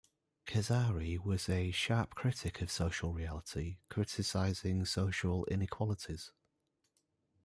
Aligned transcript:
Kesari 0.47 1.19
was 1.23 1.47
a 1.47 1.69
sharp 1.69 2.15
critic 2.15 2.59
of 2.63 2.71
social 2.71 3.13
reality, 3.13 3.77
criticising 3.87 4.83
social 4.85 5.45
inequalities. 5.45 6.31